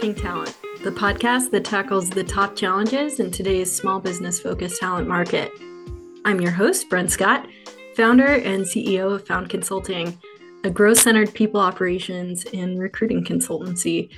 [0.00, 5.06] Marketing Talent, the podcast that tackles the top challenges in today's small business focused talent
[5.06, 5.52] market.
[6.24, 7.46] I'm your host, Brent Scott,
[7.96, 10.18] founder and CEO of Found Consulting,
[10.64, 14.08] a growth centered people operations and recruiting consultancy.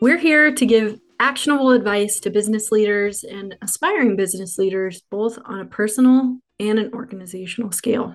[0.00, 5.58] We're here to give actionable advice to business leaders and aspiring business leaders, both on
[5.58, 8.14] a personal and an organizational scale.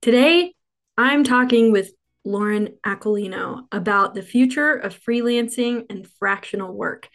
[0.00, 0.54] Today,
[0.96, 1.92] I'm talking with
[2.24, 7.08] Lauren Aquilino about the future of freelancing and fractional work.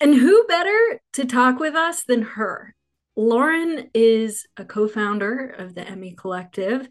[0.00, 2.74] And who better to talk with us than her?
[3.16, 6.88] Lauren is a co founder of the EMMIE Collective,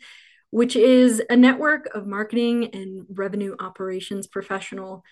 [0.50, 5.04] which is a network of marketing and revenue operations professional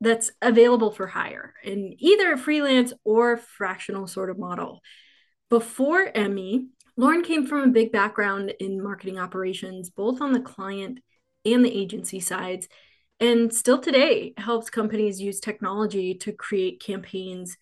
[0.00, 4.80] that's available for hire in either a freelance or fractional sort of model.
[5.50, 11.00] Before EMMIE, Lauren came from a big background in marketing operations, both on the client
[11.44, 12.68] and the agency sides,
[13.18, 17.56] and still today helps companies use technology to create campaigns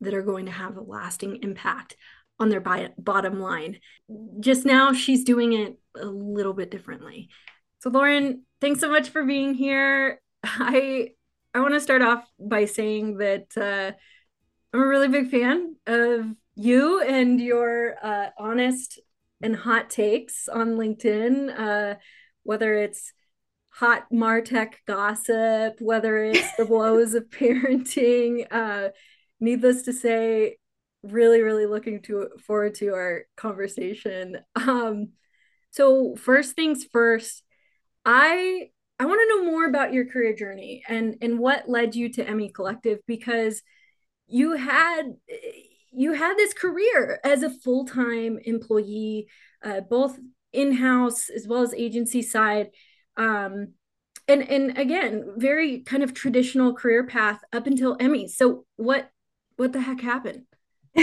[0.00, 1.96] that are going to have a lasting impact
[2.40, 3.78] on their bottom line.
[4.40, 7.28] Just now, she's doing it a little bit differently.
[7.80, 10.20] So, Lauren, thanks so much for being here.
[10.44, 11.10] I
[11.54, 13.96] I want to start off by saying that uh,
[14.72, 18.98] I'm a really big fan of you and your uh, honest
[19.40, 21.94] and hot takes on LinkedIn, uh,
[22.42, 23.12] whether it's
[23.74, 28.46] hot Martech gossip, whether it's the woes of parenting.
[28.54, 28.90] Uh,
[29.40, 30.56] needless to say,
[31.02, 34.38] really, really looking to forward to our conversation.
[34.54, 35.10] Um,
[35.70, 37.42] so first things first,
[38.04, 42.12] I I want to know more about your career journey and and what led you
[42.12, 43.62] to EMMIE Collective because
[44.28, 45.02] you had
[45.92, 49.26] you had this career as a full-time employee,
[49.64, 50.18] uh, both
[50.52, 52.70] in-house as well as agency side
[53.16, 53.68] um,
[54.26, 58.28] and and again very kind of traditional career path up until EMMIE.
[58.28, 59.10] So what
[59.56, 60.44] what the heck happened?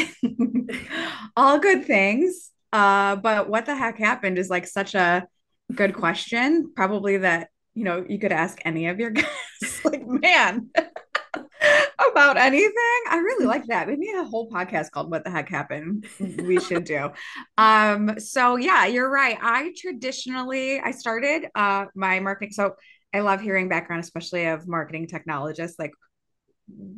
[1.36, 5.28] All good things uh but what the heck happened is like such a
[5.76, 9.84] good question probably that you know you could ask any of your guests.
[9.84, 10.70] Like man
[12.12, 13.02] about anything.
[13.10, 13.88] I really like that.
[13.88, 16.08] Maybe a whole podcast called What the Heck Happened.
[16.20, 17.10] We should do.
[17.58, 19.38] Um, so yeah, you're right.
[19.40, 22.54] I traditionally I started uh my marketing.
[22.54, 22.76] So
[23.14, 25.78] I love hearing background, especially of marketing technologists.
[25.78, 25.92] Like,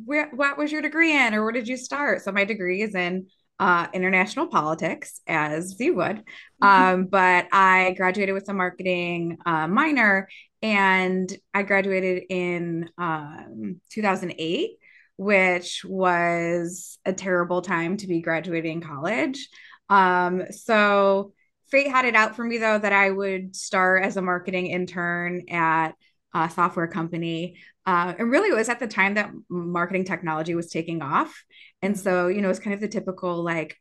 [0.04, 2.22] where what was your degree in, or where did you start?
[2.22, 3.26] So my degree is in
[3.58, 6.16] uh, international politics, as you would.
[6.16, 6.66] Mm-hmm.
[6.66, 10.28] Um, but I graduated with a marketing uh, minor,
[10.62, 14.70] and I graduated in um, 2008,
[15.16, 19.48] which was a terrible time to be graduating college.
[19.88, 21.32] Um, so
[21.70, 25.48] fate had it out for me though that I would start as a marketing intern
[25.48, 25.92] at
[26.34, 27.58] a software company.
[27.86, 31.44] Uh, and really, it was at the time that marketing technology was taking off.
[31.82, 33.76] And so, you know, it's kind of the typical like,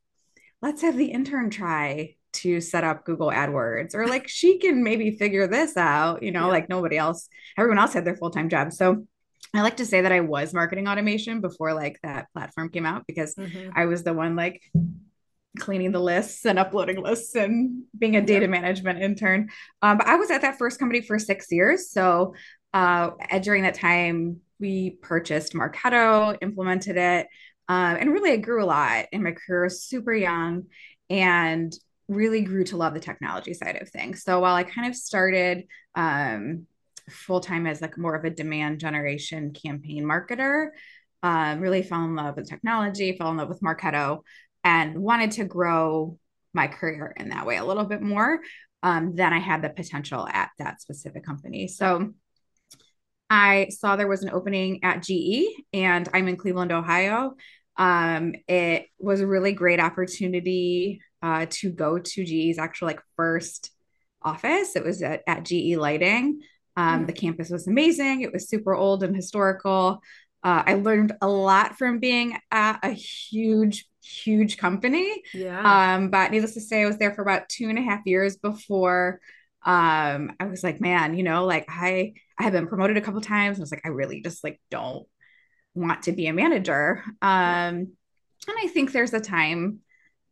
[0.62, 5.12] let's have the intern try to set up Google AdWords, or like she can maybe
[5.12, 6.52] figure this out, you know, yeah.
[6.52, 8.74] like nobody else, everyone else had their full time job.
[8.74, 9.08] So
[9.54, 13.06] I like to say that I was marketing automation before like that platform came out
[13.08, 13.70] because mm-hmm.
[13.76, 14.64] I was the one like
[15.60, 19.50] cleaning the lists and uploading lists and being a data management intern.
[19.82, 21.92] Um, but I was at that first company for six years.
[21.92, 22.34] So
[22.74, 27.28] uh, during that time, we purchased Marketo, implemented it,
[27.68, 29.70] um, and really I grew a lot in my career.
[29.70, 30.66] Super young,
[31.10, 31.74] and
[32.08, 34.24] really grew to love the technology side of things.
[34.24, 35.66] So while I kind of started
[35.96, 36.66] um,
[37.10, 40.70] full time as like more of a demand generation campaign marketer,
[41.22, 44.22] um, really fell in love with technology, fell in love with Marketo,
[44.64, 46.18] and wanted to grow
[46.54, 48.40] my career in that way a little bit more
[48.84, 51.68] um, than I had the potential at that specific company.
[51.68, 52.14] So
[53.30, 57.36] I saw there was an opening at GE, and I'm in Cleveland, Ohio.
[57.78, 63.72] Um, it was a really great opportunity uh, to go to GE's actual like first
[64.22, 64.76] office.
[64.76, 66.42] It was at, at GE Lighting.
[66.76, 68.22] Um, The campus was amazing.
[68.22, 70.02] It was super old and historical.
[70.44, 75.24] Uh, I learned a lot from being at a huge huge company.
[75.34, 75.96] Yeah.
[75.96, 78.38] Um, but needless to say, I was there for about two and a half years
[78.38, 79.22] before
[79.66, 83.22] um I was like, man, you know, like I I have been promoted a couple
[83.22, 83.58] times.
[83.58, 85.08] I was like, I really just like don't
[85.74, 87.04] want to be a manager.
[87.22, 87.94] Um,
[88.48, 89.80] and I think there's a time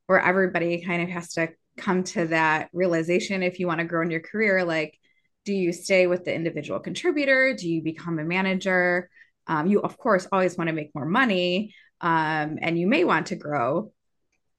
[0.08, 4.02] where everybody kind of has to come to that realization if you want to grow
[4.02, 5.00] in your career, like,
[5.46, 7.56] do you stay with the individual contributor?
[7.58, 9.10] Do you become a manager?
[9.48, 13.28] Um, you of course always want to make more money, um, and you may want
[13.28, 13.92] to grow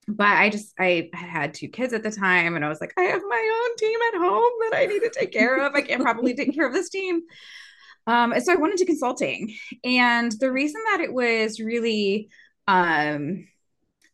[0.09, 3.03] but i just i had two kids at the time and i was like i
[3.03, 6.03] have my own team at home that i need to take care of i can't
[6.03, 7.23] probably take care of this team
[8.07, 9.55] Um, so I went into consulting,
[9.85, 12.29] and the reason that it was really
[12.67, 13.47] um,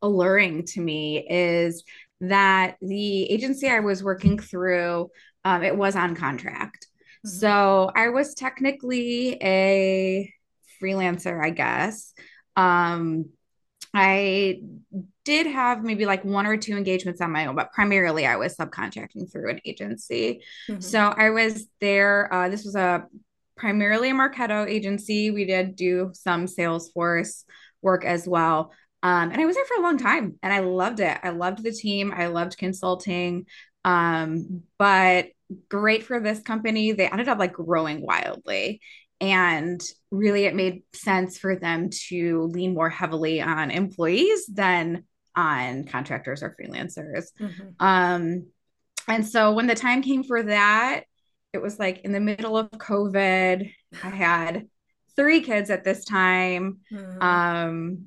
[0.03, 1.85] alluring to me is
[2.21, 5.11] that the agency I was working through,
[5.45, 6.87] um, it was on contract.
[7.27, 7.37] Mm-hmm.
[7.37, 10.33] So I was technically a
[10.83, 12.13] freelancer, I guess.
[12.57, 13.31] Um,
[13.95, 14.61] I
[15.25, 18.57] did have maybe like one or two engagements on my own, but primarily I was
[18.57, 20.43] subcontracting through an agency.
[20.69, 20.81] Mm-hmm.
[20.81, 22.33] So I was there.
[22.33, 23.07] Uh, this was a
[23.57, 25.31] primarily a Marketo agency.
[25.31, 27.45] We did do some Salesforce
[27.83, 28.73] work as well.
[29.03, 31.19] Um, and I was there for a long time and I loved it.
[31.23, 32.13] I loved the team.
[32.15, 33.47] I loved consulting.
[33.89, 35.29] Um, but
[35.69, 36.93] great for this company.
[36.93, 38.81] They ended up like growing wildly.
[39.21, 39.81] And
[40.11, 45.05] really, it made sense for them to lean more heavily on employees than
[45.35, 47.27] on contractors or freelancers.
[47.41, 47.85] Mm-hmm.
[47.85, 48.47] Um,
[49.09, 51.05] and so when the time came for that,
[51.53, 53.73] it was like in the middle of COVID.
[54.05, 54.69] I had
[55.17, 56.79] three kids at this time.
[56.93, 57.23] Mm-hmm.
[57.23, 58.05] Um,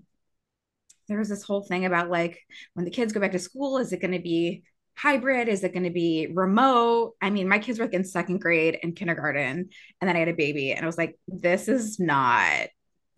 [1.10, 2.40] there was this whole thing about like
[2.74, 4.64] when the kids go back to school, is it going to be
[4.96, 5.48] hybrid?
[5.48, 7.14] Is it going to be remote?
[7.22, 9.70] I mean, my kids were like in second grade and kindergarten,
[10.02, 12.70] and then I had a baby, and I was like, this is not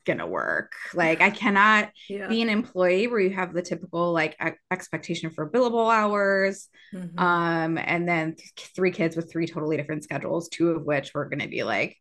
[0.05, 0.73] gonna work.
[0.93, 2.27] Like I cannot yeah.
[2.27, 6.67] be an employee where you have the typical like e- expectation for billable hours.
[6.93, 7.17] Mm-hmm.
[7.17, 11.29] Um, and then th- three kids with three totally different schedules, two of which were
[11.29, 11.97] gonna be like,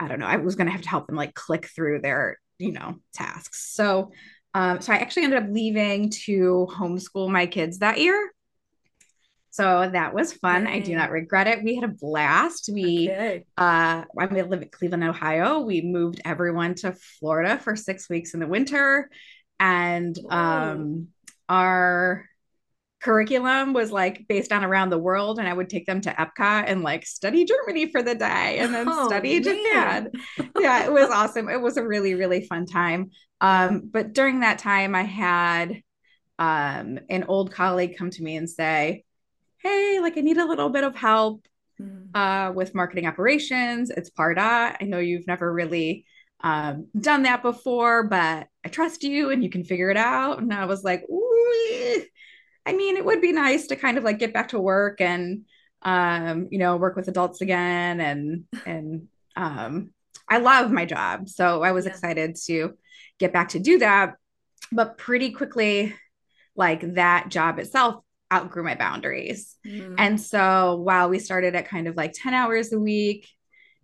[0.00, 2.72] I don't know, I was gonna have to help them like click through their, you
[2.72, 3.72] know, tasks.
[3.72, 4.10] So
[4.54, 8.32] um, so I actually ended up leaving to homeschool my kids that year.
[9.58, 10.66] So that was fun.
[10.66, 10.74] Yay.
[10.74, 11.64] I do not regret it.
[11.64, 12.70] We had a blast.
[12.72, 13.44] We okay.
[13.56, 15.62] uh I live in Cleveland, Ohio.
[15.62, 19.10] We moved everyone to Florida for six weeks in the winter.
[19.58, 21.08] And um
[21.48, 22.24] our
[23.02, 26.64] curriculum was like based on around the world and I would take them to Epcot
[26.68, 29.42] and like study Germany for the day and then oh, study man.
[29.42, 30.52] Japan.
[30.60, 31.48] yeah, it was awesome.
[31.48, 33.10] It was a really really fun time.
[33.40, 35.82] Um but during that time I had
[36.38, 39.02] um an old colleague come to me and say,
[39.68, 41.46] hey, like I need a little bit of help
[41.80, 42.08] mm.
[42.14, 43.90] uh, with marketing operations.
[43.90, 44.76] It's Pardot.
[44.80, 46.06] I know you've never really
[46.40, 50.38] um, done that before, but I trust you and you can figure it out.
[50.38, 52.04] And I was like, Ooh.
[52.66, 55.44] I mean, it would be nice to kind of like get back to work and
[55.82, 59.90] um, you know, work with adults again and and um
[60.28, 61.28] I love my job.
[61.28, 61.92] So I was yeah.
[61.92, 62.76] excited to
[63.18, 64.14] get back to do that.
[64.70, 65.94] But pretty quickly,
[66.54, 69.56] like that job itself outgrew my boundaries.
[69.66, 69.94] Mm.
[69.98, 73.28] And so while we started at kind of like 10 hours a week,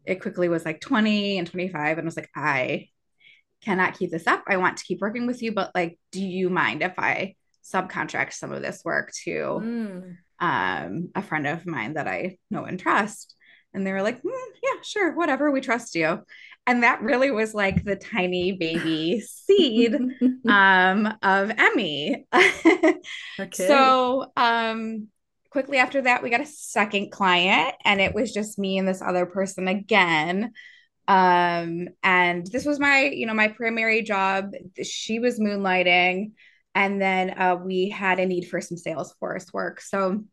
[0.04, 1.98] it quickly was like 20 and 25.
[1.98, 2.88] And I was like, I
[3.62, 4.44] cannot keep this up.
[4.46, 8.34] I want to keep working with you, but like, do you mind if I subcontract
[8.34, 10.16] some of this work to mm.
[10.38, 13.34] um, a friend of mine that I know and trust?
[13.72, 15.50] And they were like, mm, yeah, sure, whatever.
[15.50, 16.20] We trust you
[16.66, 19.94] and that really was like the tiny baby seed
[20.48, 22.26] um, of EMMIE.
[23.40, 23.66] okay.
[23.66, 25.08] So um,
[25.50, 29.02] quickly after that, we got a second client, and it was just me and this
[29.02, 30.52] other person again.
[31.06, 34.52] Um, and this was my, you know, my primary job.
[34.82, 36.32] She was moonlighting,
[36.74, 39.82] and then uh, we had a need for some Salesforce work.
[39.82, 40.24] So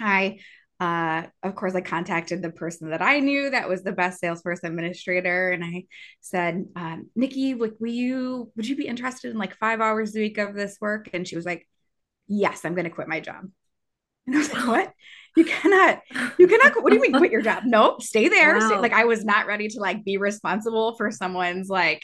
[0.00, 0.38] I
[0.82, 4.64] uh, of course, I contacted the person that I knew that was the best Salesforce
[4.64, 5.84] administrator, and I
[6.20, 10.18] said, um, "Nikki, like, will you would you be interested in like five hours a
[10.18, 11.68] week of this work?" And she was like,
[12.26, 13.48] "Yes, I'm going to quit my job."
[14.26, 14.92] And I was like, "What?
[15.36, 16.00] You cannot,
[16.36, 16.82] you cannot.
[16.82, 17.62] What do you mean quit your job?
[17.64, 18.58] Nope, stay there.
[18.58, 18.66] Wow.
[18.66, 18.78] Stay.
[18.78, 22.02] Like, I was not ready to like be responsible for someone's like,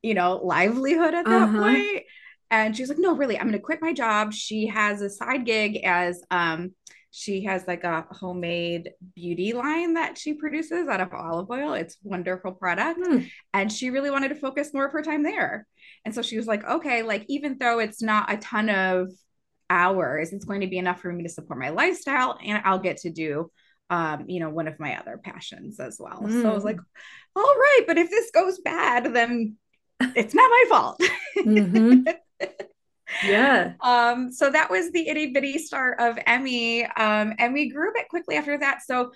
[0.00, 1.58] you know, livelihood at that uh-huh.
[1.58, 2.02] point.
[2.50, 5.44] And she's like, "No, really, I'm going to quit my job." She has a side
[5.44, 6.72] gig as um
[7.10, 11.72] she has like a homemade beauty line that she produces out of olive oil.
[11.74, 13.00] It's wonderful product.
[13.00, 13.28] Mm.
[13.52, 15.66] And she really wanted to focus more of her time there.
[16.04, 19.10] And so she was like, okay, like even though it's not a ton of
[19.68, 22.98] hours, it's going to be enough for me to support my lifestyle and I'll get
[22.98, 23.50] to do
[23.90, 26.22] um, you know, one of my other passions as well.
[26.22, 26.42] Mm.
[26.42, 26.78] So I was like,
[27.34, 29.56] all right, but if this goes bad, then
[30.00, 31.02] it's not my fault.
[31.36, 32.02] mm-hmm.
[33.24, 33.72] Yeah.
[33.80, 36.84] Um, so that was the itty bitty start of EMMIE.
[36.96, 38.82] Um, and we grew a bit quickly after that.
[38.86, 39.12] So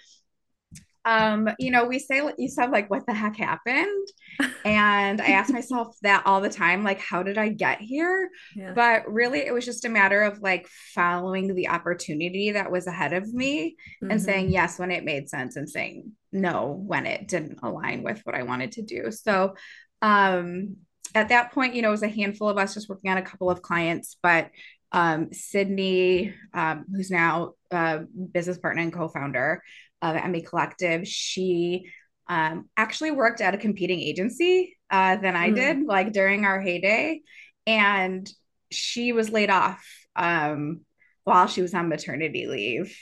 [1.06, 4.08] um, you know, we say you said like what the heck happened?
[4.64, 8.30] And I ask myself that all the time, like, how did I get here?
[8.56, 8.72] Yeah.
[8.72, 13.12] But really it was just a matter of like following the opportunity that was ahead
[13.12, 14.10] of me mm-hmm.
[14.10, 18.22] and saying yes when it made sense and saying no when it didn't align with
[18.24, 19.10] what I wanted to do.
[19.10, 19.54] So
[20.00, 20.76] um
[21.14, 23.22] at that point, you know, it was a handful of us just working on a
[23.22, 24.50] couple of clients, but
[24.92, 28.00] um, Sydney, um, who's now a
[28.32, 29.62] business partner and co-founder
[30.02, 31.90] of EMMIE Collective, she
[32.28, 35.56] um, actually worked at a competing agency uh, than I mm.
[35.56, 37.22] did, like during our heyday.
[37.66, 38.30] And
[38.70, 39.84] she was laid off
[40.14, 40.82] um,
[41.24, 42.96] while she was on maternity leave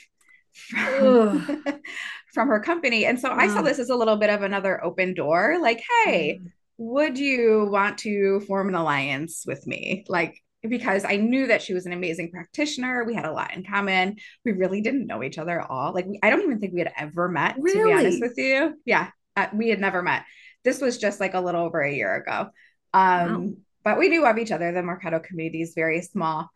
[0.52, 1.64] from,
[2.32, 3.04] from her company.
[3.04, 3.37] And so wow.
[3.38, 6.50] I saw this as a little bit of another open door like, hey, mm.
[6.82, 10.04] Would you want to form an alliance with me?
[10.08, 10.36] Like,
[10.68, 13.04] because I knew that she was an amazing practitioner.
[13.04, 14.16] We had a lot in common.
[14.44, 15.92] We really didn't know each other at all.
[15.92, 17.78] Like, we, I don't even think we had ever met, really?
[17.78, 18.74] to be honest with you.
[18.84, 20.24] Yeah, uh, we had never met.
[20.64, 22.48] This was just like a little over a year ago.
[22.92, 23.52] Um, wow.
[23.84, 24.72] But we knew of each other.
[24.72, 26.48] The Marketo community is very small.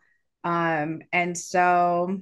[0.43, 2.19] Um, and so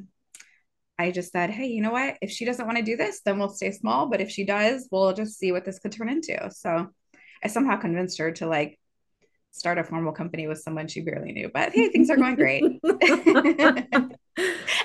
[0.98, 2.18] I just said, hey, you know what?
[2.22, 4.08] If she doesn't want to do this, then we'll stay small.
[4.08, 6.50] But if she does, we'll just see what this could turn into.
[6.52, 6.88] So
[7.44, 8.80] I somehow convinced her to like
[9.52, 11.50] start a formal company with someone she barely knew.
[11.54, 12.64] But hey, things are going great.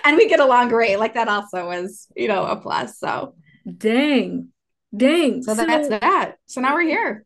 [0.04, 0.98] and we get along great.
[0.98, 2.98] Like that also was, you know, a plus.
[2.98, 3.34] So
[3.76, 4.48] dang.
[4.96, 5.42] Dang.
[5.42, 6.36] So, so that's that.
[6.46, 7.24] So now we're here.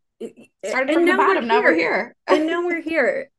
[0.64, 1.46] Started from the bottom.
[1.46, 2.16] Now we're here.
[2.26, 3.30] and now we're here.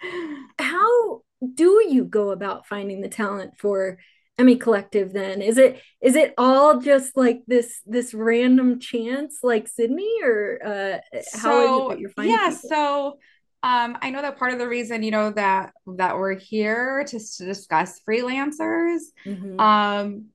[0.58, 1.22] How
[1.54, 3.98] do you go about finding the talent for
[4.40, 5.42] EMMIE Collective then?
[5.42, 10.98] Is it is it all just like this this random chance like Sydney or uh
[11.34, 12.68] how so, is you're finding Yeah, people?
[12.68, 13.18] so
[13.62, 17.18] um I know that part of the reason, you know, that that we're here to,
[17.18, 19.00] to discuss freelancers.
[19.26, 19.60] Mm-hmm.
[19.60, 20.26] Um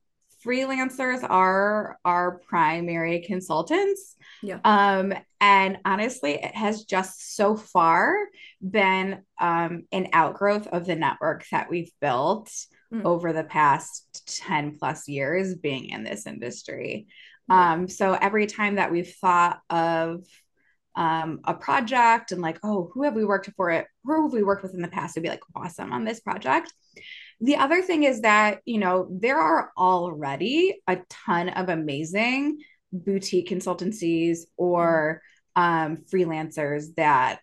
[0.46, 4.14] freelancers are our primary consultants.
[4.42, 4.60] Yeah.
[4.64, 8.16] Um, and honestly, it has just so far
[8.62, 12.50] been um, an outgrowth of the network that we've built
[12.92, 13.04] mm.
[13.04, 17.06] over the past 10 plus years being in this industry.
[17.48, 20.24] Um, so every time that we've thought of
[20.96, 23.86] um, a project and like, oh, who have we worked for it?
[24.04, 25.14] Who have we worked with in the past?
[25.14, 26.72] To be like, awesome on this project.
[27.40, 32.58] The other thing is that, you know, there are already a ton of amazing
[32.92, 35.20] boutique consultancies or
[35.54, 37.40] um, freelancers that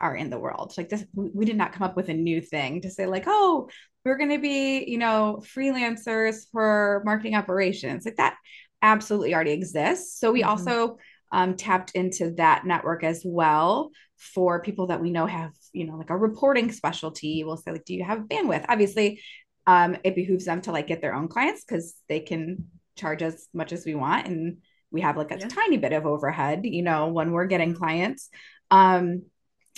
[0.00, 0.74] are in the world.
[0.76, 3.68] Like this, we did not come up with a new thing to say, like, oh,
[4.04, 8.04] we're going to be, you know, freelancers for marketing operations.
[8.04, 8.36] Like that
[8.82, 10.20] absolutely already exists.
[10.20, 10.50] So we mm-hmm.
[10.50, 10.98] also
[11.32, 15.96] um, tapped into that network as well for people that we know have, you know,
[15.96, 17.42] like a reporting specialty.
[17.42, 18.66] We'll say, like, do you have bandwidth?
[18.68, 19.20] Obviously,
[19.66, 23.48] um, it behooves them to like get their own clients because they can charge as
[23.52, 24.26] much as we want.
[24.26, 24.58] And
[24.90, 25.48] we have like a yeah.
[25.48, 27.78] tiny bit of overhead, you know, when we're getting mm-hmm.
[27.78, 28.28] clients.
[28.70, 29.22] Um,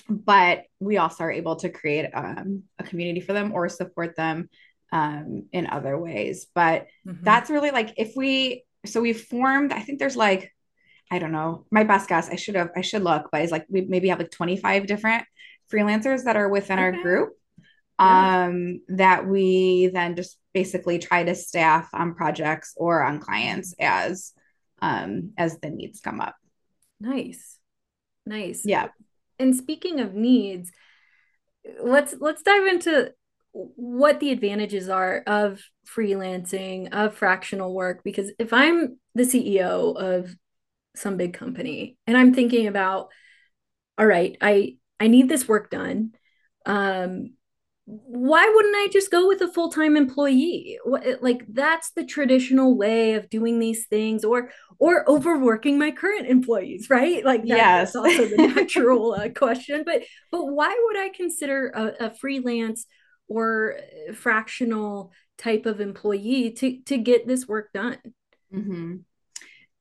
[0.09, 4.49] but we also are able to create um, a community for them or support them
[4.93, 6.47] um, in other ways.
[6.55, 7.25] But mm-hmm.
[7.25, 9.73] that's really like if we so we formed.
[9.73, 10.52] I think there's like
[11.11, 11.64] I don't know.
[11.71, 12.28] My best guess.
[12.28, 12.71] I should have.
[12.76, 15.25] I should look, but it's like we maybe have like 25 different
[15.73, 16.85] freelancers that are within okay.
[16.85, 17.31] our group.
[18.00, 18.47] Yeah.
[18.47, 24.33] Um, that we then just basically try to staff on projects or on clients as
[24.81, 26.37] um as the needs come up.
[27.00, 27.59] Nice.
[28.25, 28.62] Nice.
[28.64, 28.88] Yeah
[29.38, 30.71] and speaking of needs,
[31.83, 33.12] let's let's dive into
[33.52, 40.35] what the advantages are of freelancing, of fractional work because if I'm the CEO of
[40.95, 43.09] some big company and I'm thinking about
[43.97, 46.12] all right, I I need this work done.
[46.66, 47.35] Um
[47.90, 50.78] why wouldn't I just go with a full time employee?
[51.23, 56.90] Like that's the traditional way of doing these things, or or overworking my current employees,
[56.90, 57.25] right?
[57.25, 57.92] Like that, yes.
[57.92, 59.85] that's also the natural uh, question.
[59.87, 62.85] But but why would I consider a, a freelance
[63.26, 63.76] or
[64.14, 67.97] fractional type of employee to to get this work done?
[68.54, 68.97] Mm-hmm.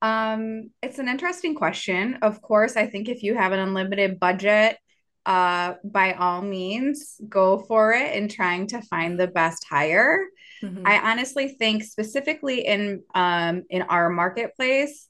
[0.01, 2.19] Um, it's an interesting question.
[2.21, 4.77] Of course, I think if you have an unlimited budget
[5.27, 10.25] uh, by all means, go for it in trying to find the best hire.
[10.63, 10.87] Mm-hmm.
[10.87, 15.09] I honestly think, specifically in um, in our marketplace,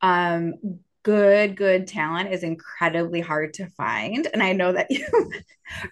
[0.00, 0.54] um,
[1.04, 5.06] good good talent is incredibly hard to find and i know that you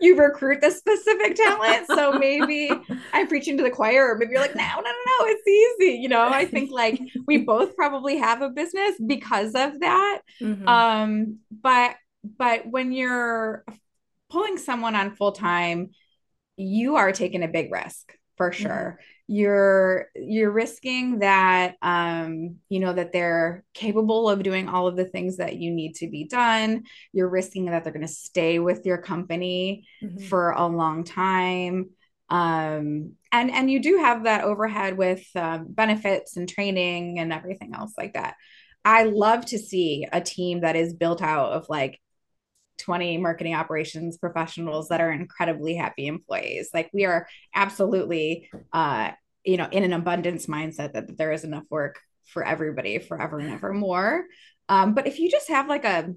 [0.01, 2.69] you recruit the specific talent so maybe
[3.15, 5.99] i'm preaching to the choir or maybe you're like no no no no it's easy
[6.03, 10.69] you know i think like we both probably have a business because of that mm-hmm.
[10.69, 11.95] um but
[12.39, 13.65] but when you're
[14.31, 15.91] pulling someone on full time,
[16.57, 18.63] you are taking a big risk for mm-hmm.
[18.63, 18.99] sure.
[18.99, 19.13] Mm-hmm.
[19.29, 25.05] You're you're risking that um, you know that they're capable of doing all of the
[25.05, 26.85] things that you need to be done.
[27.13, 30.25] You're risking that they're going to stay with your company mm-hmm.
[30.27, 31.91] for a long time.
[32.29, 37.75] Um, and and you do have that overhead with um, benefits and training and everything
[37.75, 38.35] else like that.
[38.85, 42.01] I love to see a team that is built out of like
[42.79, 46.71] 20 marketing operations professionals that are incredibly happy employees.
[46.75, 49.11] Like we are absolutely uh,
[49.47, 53.39] you know, in an abundance mindset that, that there is enough work for everybody forever
[53.39, 54.25] and ever more.
[54.69, 56.13] Um, but if you just have like a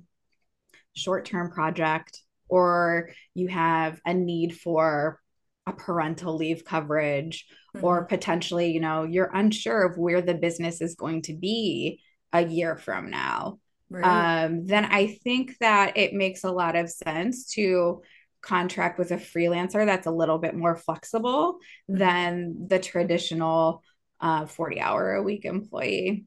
[0.95, 5.19] short term project or you have a need for
[5.67, 7.85] a parental leave coverage mm-hmm.
[7.85, 12.01] or potentially you know you're unsure of where the business is going to be
[12.33, 13.59] a year from now
[13.89, 14.45] right.
[14.45, 18.01] um, then i think that it makes a lot of sense to
[18.41, 23.83] contract with a freelancer that's a little bit more flexible than the traditional
[24.21, 26.25] uh, 40 hour a week employee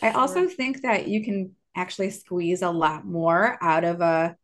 [0.00, 0.08] sure.
[0.08, 4.36] i also think that you can actually squeeze a lot more out of a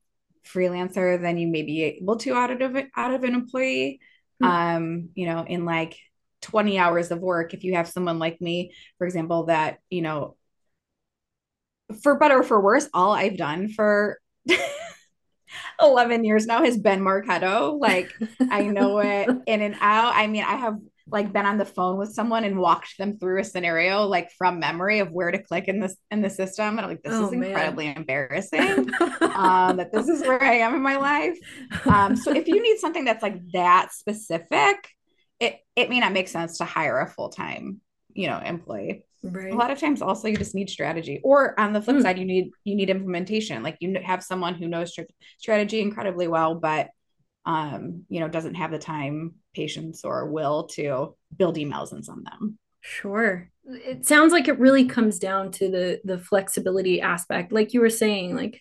[0.48, 4.00] freelancer than you may be able to out of out of an employee.
[4.42, 4.50] Mm-hmm.
[4.50, 5.98] Um, you know, in like
[6.42, 10.36] 20 hours of work, if you have someone like me, for example, that, you know,
[12.02, 14.18] for better or for worse, all I've done for
[15.82, 17.78] 11 years now has been Marketo.
[17.78, 18.12] Like
[18.50, 20.14] I know it in and out.
[20.14, 20.78] I mean, I have
[21.10, 24.58] like been on the phone with someone and walked them through a scenario like from
[24.58, 27.26] memory of where to click in this in the system and I'm like this oh,
[27.26, 27.96] is incredibly man.
[27.98, 28.60] embarrassing
[29.20, 31.38] um, that this is where I am in my life
[31.86, 34.88] um, so if you need something that's like that specific
[35.40, 37.80] it it may not make sense to hire a full-time
[38.12, 39.52] you know employee right.
[39.52, 42.02] a lot of times also you just need strategy or on the flip mm.
[42.02, 44.96] side you need you need implementation like you have someone who knows
[45.38, 46.88] strategy incredibly well but
[47.48, 52.26] um, you know, doesn't have the time, patience, or will to build emails and send
[52.26, 52.58] them.
[52.82, 53.50] Sure.
[53.64, 57.50] It sounds like it really comes down to the the flexibility aspect.
[57.50, 58.60] Like you were saying, like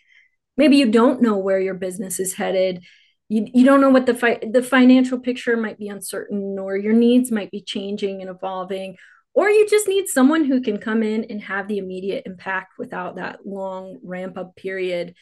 [0.56, 2.84] maybe you don't know where your business is headed.
[3.28, 6.94] You, you don't know what the fi- the financial picture might be uncertain or your
[6.94, 8.96] needs might be changing and evolving
[9.38, 13.18] or you just need someone who can come in and have the immediate impact without
[13.18, 15.14] that long ramp up period.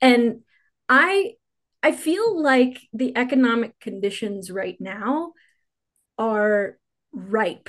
[0.00, 0.40] And
[0.88, 1.32] i
[1.82, 5.32] I feel like the economic conditions right now
[6.16, 6.78] are
[7.12, 7.68] ripe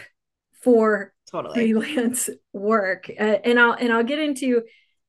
[0.61, 1.53] for totally.
[1.53, 4.61] freelance work, uh, and I'll and I'll get into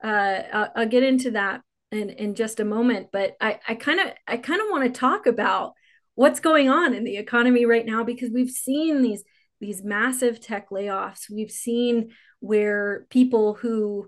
[0.02, 1.60] uh, I'll, I'll get into that
[1.92, 3.10] in in just a moment.
[3.12, 5.74] But I I kind of I kind of want to talk about
[6.16, 9.22] what's going on in the economy right now because we've seen these
[9.60, 11.30] these massive tech layoffs.
[11.30, 14.06] We've seen where people who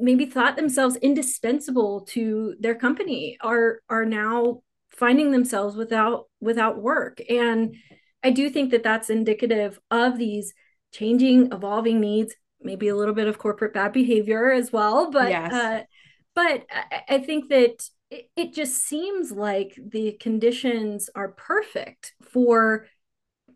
[0.00, 7.20] maybe thought themselves indispensable to their company are are now finding themselves without without work
[7.28, 7.76] and
[8.22, 10.54] i do think that that's indicative of these
[10.92, 15.52] changing evolving needs maybe a little bit of corporate bad behavior as well but yes.
[15.52, 15.82] uh,
[16.34, 22.86] but I, I think that it, it just seems like the conditions are perfect for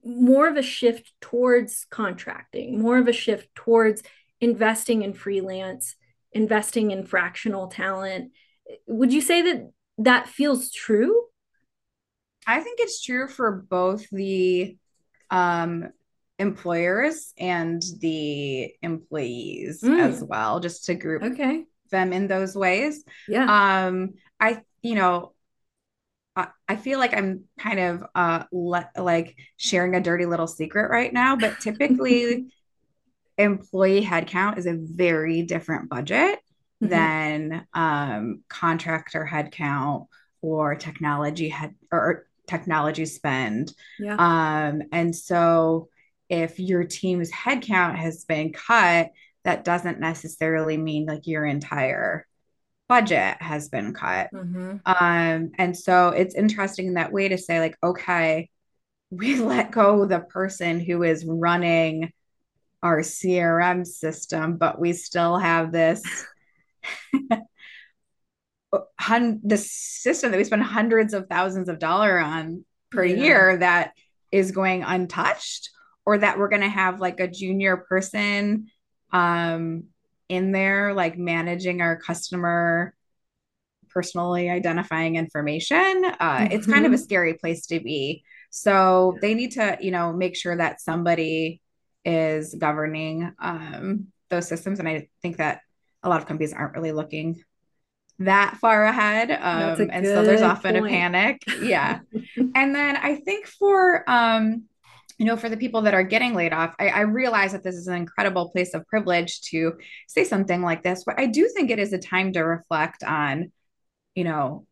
[0.04, 4.02] more of a shift towards contracting more of a shift towards
[4.40, 5.94] investing in freelance
[6.32, 8.32] investing in fractional talent.
[8.86, 11.26] Would you say that that feels true?
[12.46, 14.76] I think it's true for both the
[15.30, 15.90] um,
[16.38, 20.00] employers and the employees mm.
[20.00, 21.64] as well, just to group okay.
[21.90, 23.04] them in those ways.
[23.28, 23.86] Yeah.
[23.86, 25.31] Um, I, you know,
[26.34, 31.12] I, feel like I'm kind of uh le- like sharing a dirty little secret right
[31.12, 32.46] now, but typically
[33.38, 36.38] employee headcount is a very different budget
[36.82, 36.88] mm-hmm.
[36.88, 40.06] than um, contractor headcount
[40.40, 43.72] or technology head or technology spend.
[43.98, 44.16] Yeah.
[44.18, 45.88] Um, and so
[46.28, 49.10] if your team's headcount has been cut,
[49.44, 52.26] that doesn't necessarily mean like your entire
[52.92, 54.28] budget has been cut.
[54.34, 54.76] Mm-hmm.
[54.84, 58.50] Um, and so it's interesting in that way to say, like, okay,
[59.10, 62.12] we let go the person who is running
[62.82, 66.02] our CRM system, but we still have this
[69.00, 73.24] hun- the system that we spend hundreds of thousands of dollar on per yeah.
[73.24, 73.92] year that
[74.30, 75.70] is going untouched
[76.04, 78.66] or that we're going to have like a junior person
[79.12, 79.84] um
[80.32, 82.94] in there like managing our customer
[83.90, 86.52] personally identifying information uh, mm-hmm.
[86.52, 87.04] it's kind of a mm-hmm.
[87.04, 91.60] scary place to be so they need to you know make sure that somebody
[92.04, 94.78] is governing um, those systems.
[94.78, 95.60] And I think that
[96.02, 97.42] a lot of companies aren't really looking
[98.18, 99.30] that far ahead.
[99.30, 100.86] Um, and so there's often point.
[100.86, 101.42] a panic.
[101.60, 102.00] Yeah.
[102.54, 104.64] and then I think for, um,
[105.22, 107.76] you know, for the people that are getting laid off, I, I, realize that this
[107.76, 109.74] is an incredible place of privilege to
[110.08, 113.52] say something like this, but I do think it is a time to reflect on,
[114.16, 114.66] you know,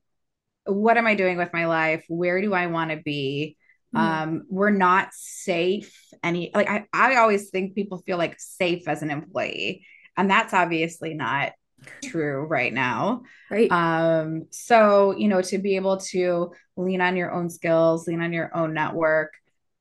[0.65, 2.05] what am I doing with my life?
[2.09, 3.59] Where do I want to be?
[3.95, 4.05] Mm-hmm.
[4.05, 9.03] Um, we're not safe any like I, I always think people feel like safe as
[9.03, 9.87] an employee.
[10.17, 11.53] And that's obviously not
[12.03, 13.23] true right now.
[13.53, 13.71] Right.
[13.71, 18.33] Um, so you know, to be able to lean on your own skills, lean on
[18.33, 19.33] your own network.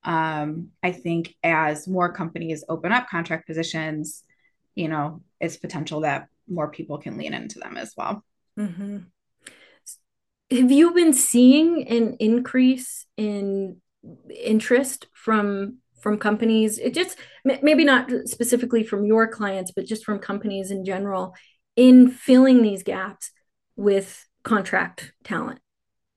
[0.03, 4.23] Um, I think as more companies open up contract positions,
[4.75, 8.23] you know, it's potential that more people can lean into them as well.
[8.57, 8.99] Mm-hmm.
[10.51, 13.81] Have you been seeing an increase in
[14.33, 20.17] interest from from companies it just maybe not specifically from your clients but just from
[20.19, 21.35] companies in general
[21.75, 23.31] in filling these gaps
[23.75, 25.59] with contract talent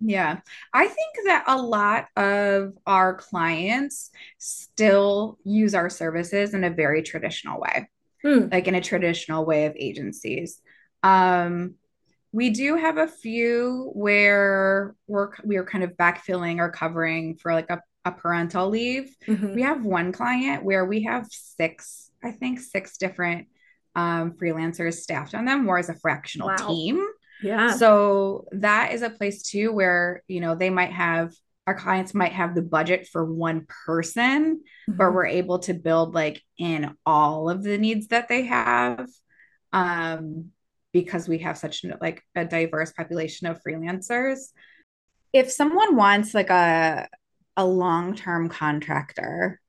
[0.04, 0.40] yeah,
[0.72, 7.02] I think that a lot of our clients still use our services in a very
[7.02, 7.88] traditional way,
[8.22, 8.48] Hmm.
[8.50, 10.60] like in a traditional way of agencies.
[11.02, 11.74] Um,
[12.32, 17.52] we do have a few where we're we are kind of backfilling or covering for
[17.52, 19.14] like a, a parental leave.
[19.28, 19.54] Mhm.
[19.54, 23.48] We have one client where we have six, I think six different
[23.94, 26.68] um, freelancers staffed on them, more as a fractional Wow.
[26.68, 27.06] team.
[27.42, 31.32] Yeah So that is a place too where, you know, they might have
[31.66, 34.62] our clients might have the budget for one person,
[34.98, 35.14] but Mhm.
[35.14, 39.08] we're able to build like in all of the needs that they have.
[39.72, 40.50] Um,
[40.92, 44.52] because we have such like a diverse population of freelancers.
[45.32, 47.08] If someone wants like a
[47.56, 49.60] a long-term contractor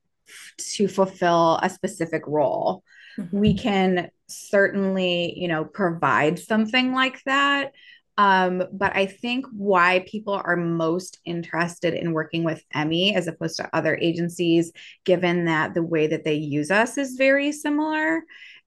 [0.58, 2.82] to fulfill a specific role,
[3.18, 3.32] Mhm.
[3.32, 7.72] we can certainly, you know, provide something like that.
[8.16, 13.56] Um, but I think why people are most interested in working with EMMIE as opposed
[13.56, 14.72] to other agencies,
[15.04, 18.22] given that the way that they use us is very similar,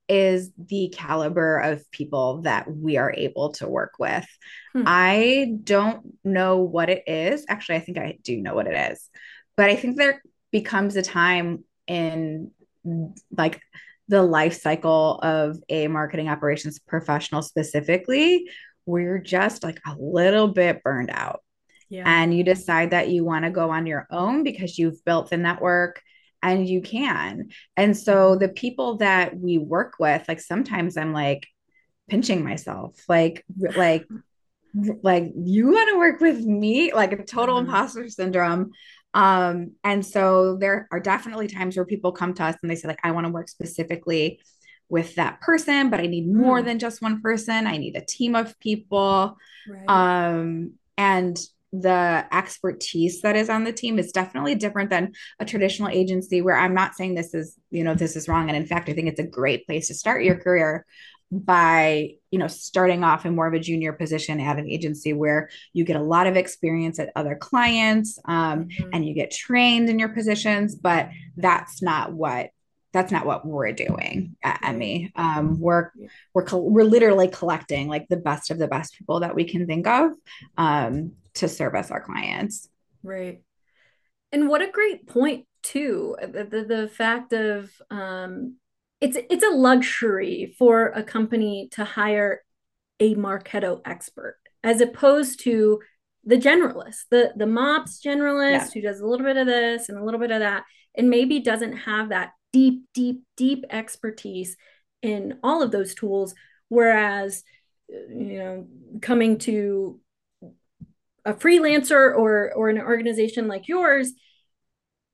[0.09, 4.25] is the caliber of people that we are able to work with.
[4.73, 4.83] Hmm.
[4.85, 7.45] I don't know what it is.
[7.49, 9.09] Actually, I think I do know what it is,
[9.55, 12.51] but I think there becomes a time in
[13.31, 13.61] like
[14.07, 18.49] the life cycle of a marketing operations professional specifically
[18.85, 21.41] we're just like a little bit burned out.
[21.89, 22.03] Yeah.
[22.05, 25.35] And you decide that you want to go on your own because you've built the
[25.37, 26.01] network
[26.41, 27.49] and you can.
[27.75, 31.45] And so the people that we work with like sometimes i'm like
[32.09, 33.43] pinching myself like
[33.75, 34.05] like
[35.01, 36.93] like you want to work with me?
[36.93, 37.61] Like a total Mhm.
[37.61, 38.71] imposter syndrome
[39.17, 42.87] um and so there are definitely times where people come to us and they say
[42.87, 44.39] like i want to work specifically
[44.89, 46.65] with that person but i need more Hmm.
[46.67, 47.67] than just one person.
[47.67, 49.37] I need a team of people.
[49.67, 49.89] Right.
[49.89, 51.35] Um and
[51.73, 56.57] the expertise that is on the team is definitely different than a traditional agency where
[56.63, 58.45] i'm not saying this is you know this is wrong.
[58.49, 60.85] And in fact i think it's a great place to start your career
[61.31, 65.49] by you know starting off in more of a junior position at an agency where
[65.73, 68.89] you get a lot of experience at other clients um, Mhm.
[68.93, 72.51] and you get trained in your positions but that's not what
[72.93, 75.11] that's not what we're doing at EMMIE.
[75.15, 75.91] Um, we're
[76.33, 79.85] we're we're literally collecting like the best of the best people that we can think
[79.85, 80.13] of
[80.57, 82.69] um, to service our clients.
[83.03, 83.41] Right.
[84.31, 86.15] And what a great point too.
[86.21, 88.55] The, the, the fact of um
[89.01, 92.41] it's it's a luxury for a company to hire
[92.99, 95.79] a Marketo expert as opposed to
[96.23, 98.69] the generalist, the the MOPS generalist Yeah.
[98.73, 100.63] who does a little bit of this and a little bit of that
[100.95, 104.57] and maybe doesn't have that deep deep deep expertise
[105.01, 106.33] in all of those tools
[106.69, 107.43] whereas
[107.93, 108.67] uh, you know
[109.01, 109.99] coming to
[111.23, 114.11] a freelancer or or an organization like yours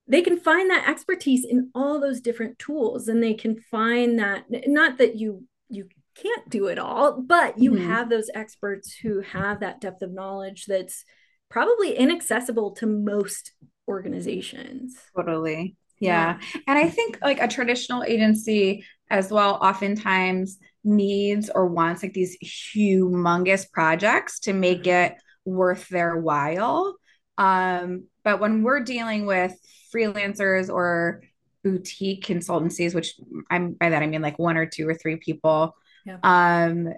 [0.07, 4.45] they can find that expertise in all those different tools and they can find that
[4.67, 7.85] not that you you can't do it all but you Mhm.
[7.85, 11.05] have those experts who have that depth of knowledge that's
[11.49, 13.53] probably inaccessible to most
[13.87, 15.75] organizations Totally.
[15.99, 16.39] Yeah.
[16.67, 22.37] And I think like a traditional agency as well, oftentimes needs or wants like these
[22.75, 26.97] humongous projects to make it worth their while.
[27.37, 29.53] Um, but when we're dealing with
[29.93, 31.21] freelancers or
[31.63, 33.15] boutique consultancies, which
[33.49, 35.75] I'm by that I mean like one or two or three people,
[36.05, 36.17] Yeah.
[36.23, 36.93] um,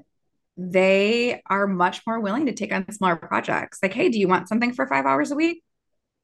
[0.57, 3.79] they are much more willing to take on smaller projects.
[3.83, 5.63] Like, hey, do you want something for five hours a week?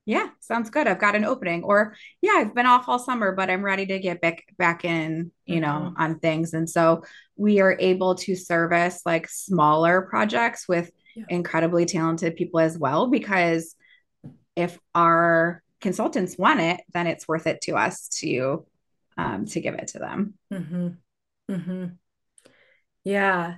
[0.05, 0.87] Yeah, sounds good.
[0.87, 1.63] I've got an opening.
[1.63, 5.31] Or yeah, I've been off all summer, but I'm ready to get back back in,
[5.45, 6.53] you know, on things.
[6.53, 7.03] And so
[7.35, 11.25] we are able to service like smaller projects with Yeah.
[11.29, 13.75] incredibly talented people as well because
[14.55, 18.65] if our consultants want it, then it's worth it to us to
[19.17, 20.35] um to give it to them.
[20.53, 20.87] Mm-hmm.
[21.49, 21.85] Mm-hmm.
[23.03, 23.55] Yeah.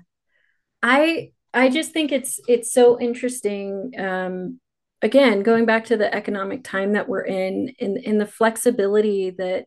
[0.81, 3.91] I I just think it's it's so interesting.
[3.97, 4.59] Um,
[5.01, 9.65] again, going back to the economic time that we're in, in in the flexibility that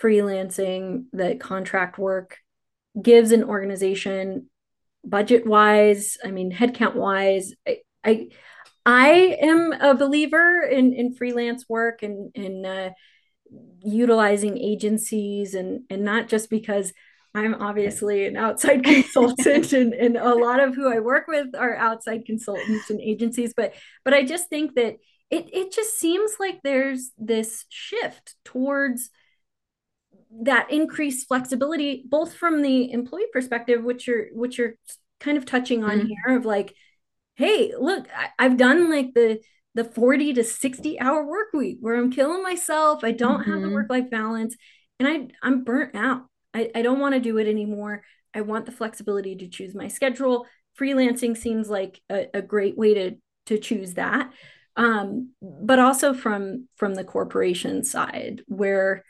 [0.00, 2.38] freelancing, that contract work
[3.00, 4.48] gives an organization
[5.04, 7.52] budget wise, I mean, headcount wise.
[7.66, 8.28] I, I
[8.86, 12.90] I am a believer in in freelance work and in uh,
[13.84, 16.92] utilizing agencies and and not just because
[17.34, 21.74] I'm obviously an outside consultant and, and a lot of who I work with are
[21.76, 24.96] outside consultants and agencies, but but I just think that
[25.30, 29.10] it it just seems like there's this shift towards
[30.42, 34.74] that increased flexibility both from the employee perspective which you're which you're
[35.18, 36.08] kind of touching on mm-hmm.
[36.08, 36.74] here of like
[37.36, 38.06] hey look
[38.38, 39.40] I, have done like the
[39.74, 43.04] the 40 to 60 hour work week where i'm killing myself.
[43.04, 43.50] I don't mm-hmm.
[43.52, 43.74] have the mm-hmm.
[43.74, 44.56] work life balance
[44.98, 46.22] and i i'm burnt out.
[46.54, 48.02] I, I don't want to do it anymore.
[48.34, 50.46] I want the flexibility to choose my schedule.
[50.78, 54.32] Freelancing seems like a, a great way to to choose that.
[54.76, 59.04] Um, but also from from the corporation side where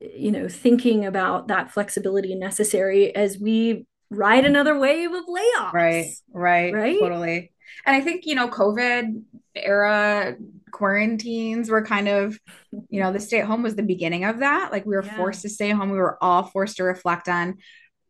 [0.00, 5.72] you know thinking about that flexibility necessary as we ride another wave of layoffs.
[5.72, 6.98] Right right right?
[7.00, 7.52] totally
[7.84, 9.22] and i think you know covid
[9.54, 10.36] era
[10.76, 12.38] quarantines were kind of
[12.90, 14.70] you know the stay at home was the beginning of that.
[14.70, 15.16] Like we were yeah.
[15.16, 15.90] forced to stay home.
[15.90, 17.56] We were all forced to reflect on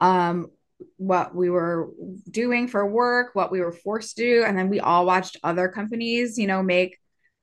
[0.00, 0.48] um
[0.96, 1.90] what we were
[2.30, 4.44] doing for work what we were forced to do.
[4.44, 6.98] And then we all watched other companies you know make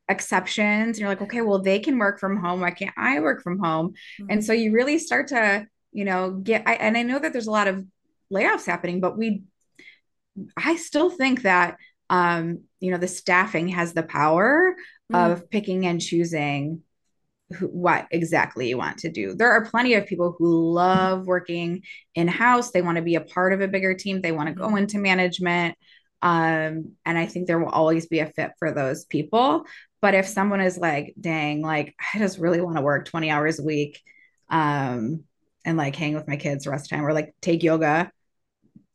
[0.10, 0.98] exceptions.
[0.98, 2.60] And you're like okay well they can work from home.
[2.60, 3.92] Why can't i work from home?
[3.92, 4.26] Mm-hmm.
[4.30, 7.48] and so you really start to you know get I, and i know that there's
[7.48, 7.86] a lot of
[8.32, 9.44] layoffs happening but we
[10.58, 11.78] i still think that
[12.10, 14.76] um you know the staffing has the power
[15.12, 15.32] mm-hmm.
[15.32, 16.82] of picking and choosing
[17.58, 21.84] who, what exactly you want to do there are plenty of people who love working
[22.16, 24.56] in house they want to be a part of a bigger team they want to
[24.56, 24.78] go mm-hmm.
[24.78, 25.76] into management
[26.24, 29.66] um, and I think there will always be a fit for those people.
[30.02, 33.60] But if someone is like, dang, like I just really want to work 20 hours
[33.60, 34.02] a week
[34.50, 35.26] um,
[35.66, 38.10] and like hang with my kids the rest of time or like take yoga,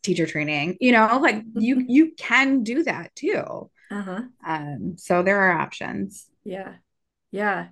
[0.02, 1.90] teacher training, you know, like you mm-hmm.
[1.90, 3.70] you can do that too.
[3.90, 4.22] Uh-huh.
[4.46, 6.26] Um, so there are options.
[6.44, 6.74] Yeah.
[7.30, 7.68] Yeah.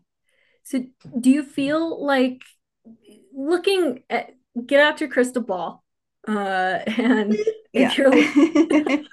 [0.65, 0.85] So
[1.19, 2.43] do you feel like
[3.35, 4.31] looking at
[4.67, 5.85] get out your crystal ball
[6.27, 7.37] uh and
[7.73, 8.11] if you're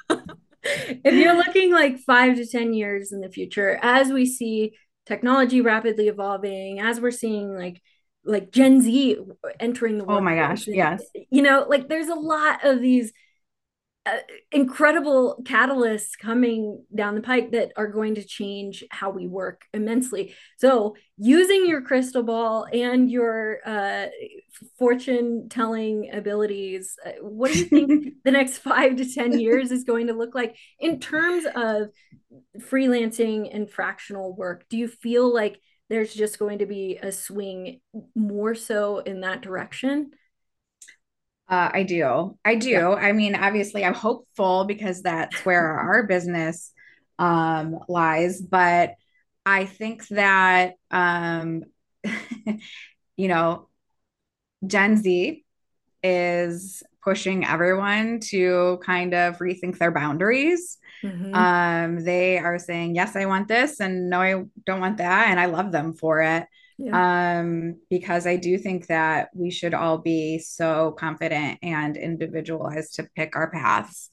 [0.63, 4.73] if you're looking like five to 10 years in the future, as we see
[5.05, 7.81] technology rapidly evolving, as we're seeing like
[8.25, 9.17] like Gen Z
[9.59, 10.21] entering the world.
[10.21, 11.03] Oh my gosh, yes.
[11.29, 13.11] You know, like there's a lot of these
[14.05, 14.17] uh,
[14.51, 20.35] incredible catalysts coming down the pike that are going to change how we work immensely.
[20.57, 24.07] So, using your crystal ball and your uh,
[24.77, 29.85] fortune telling abilities, uh, what do you think the next five to 10 years is
[29.85, 31.87] going to look like in terms of
[32.59, 34.65] freelancing and fractional work?
[34.69, 35.61] Do you feel like
[35.93, 37.79] there's just going to be a swing
[38.15, 40.11] more so in that direction?
[41.47, 42.37] Uh, I do.
[42.43, 42.69] I do.
[42.69, 42.89] Yeah.
[42.89, 46.71] I mean, obviously, I'm hopeful because that's where our business
[47.19, 48.41] um, lies.
[48.41, 48.95] But
[49.45, 51.63] I think that, um,
[53.15, 53.69] you know,
[54.65, 55.43] Gen Z
[56.01, 60.77] is pushing everyone to kind of rethink their boundaries.
[61.03, 61.33] Mm-hmm.
[61.33, 65.29] Um, they are saying, yes, I want this, and no, I don't want that.
[65.29, 66.45] And I love them for it
[66.77, 67.39] yeah.
[67.39, 73.09] um, because I do think that we should all be so confident and individualized to
[73.15, 74.09] pick our paths.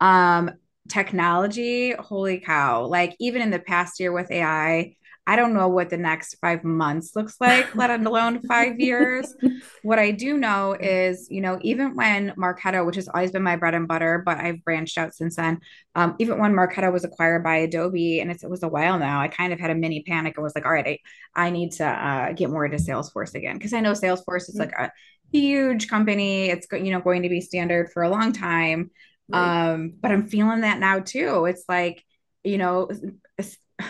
[0.00, 0.50] Um,
[0.88, 2.86] technology, holy cow!
[2.86, 6.64] Like even in the past year with AI, I don't know what the next five
[6.64, 9.34] months looks like, let alone five years.
[9.82, 13.56] What I do know is, you know, even when Marketo, which has always been my
[13.56, 15.60] bread and butter, but I've branched out since then,
[15.94, 19.28] um, even when Marketo was acquired by Adobe, and it was a while now, I
[19.28, 21.00] kind of had a mini panic and was like, all right,
[21.34, 23.56] I, I need to uh, get more into Salesforce again.
[23.56, 24.92] Because I know Salesforce is like a
[25.32, 26.50] huge company.
[26.50, 28.90] It's, you know, going to be standard for a long time.
[29.28, 29.70] Right.
[29.70, 31.46] Um, but I'm feeling that now too.
[31.46, 32.04] It's like,
[32.42, 32.90] you know,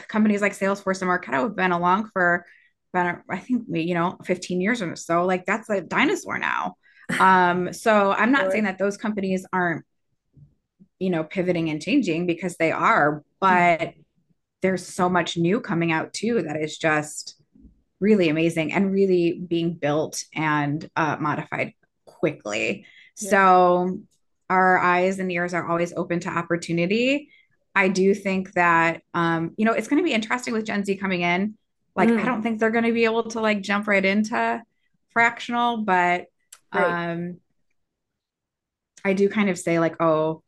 [0.08, 2.46] companies like Salesforce and Marketo have been along for
[2.92, 5.24] about, I think, you know, 15 years or so.
[5.24, 6.76] Like that's a dinosaur now.
[7.20, 9.84] Um, so I'm not saying that those companies aren't,
[10.98, 14.00] you know, pivoting and changing because they are, but mm-hmm.
[14.62, 17.36] there's so much new coming out too that is just
[18.00, 21.74] really amazing and really being built and uh, modified
[22.06, 22.86] quickly.
[23.20, 23.30] Yeah.
[23.30, 23.98] So
[24.48, 27.28] our eyes and ears are always open to opportunity
[27.74, 30.96] I do think that um, you know, it's going to be interesting with Gen Z
[30.96, 31.56] coming in.
[31.96, 32.20] Like, mm.
[32.20, 34.62] I don't think they're going to be able to like jump right into
[35.10, 36.26] fractional, but
[36.72, 37.12] right.
[37.12, 37.38] um,
[39.04, 40.42] I do kind of say like, oh,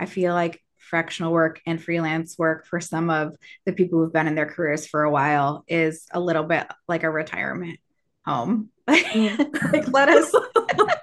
[0.00, 3.36] I feel like fractional work and freelance work for some of
[3.66, 7.02] the people who've been in their careers for a while is a little bit like
[7.02, 7.78] a retirement
[8.24, 8.70] home.
[8.88, 9.72] Mm.
[9.72, 10.32] like, let us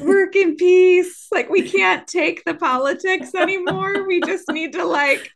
[0.00, 1.26] work in peace.
[1.30, 4.06] Like we can't take the politics anymore.
[4.06, 5.30] We just need to like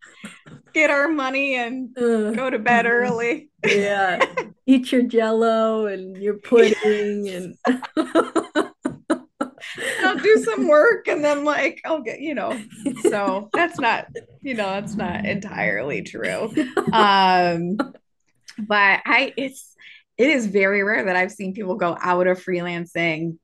[0.72, 3.48] get our money and go to bed early.
[3.64, 4.24] yeah.
[4.66, 7.54] Eat your jello and your pudding and
[10.02, 12.58] I'll do some work and then like I'll get, you know.
[13.02, 14.06] So that's not,
[14.40, 16.52] you know, that's not entirely true.
[16.92, 17.76] Um
[18.58, 19.74] but I it's
[20.16, 23.38] it is very rare that I've seen people go out of freelancing.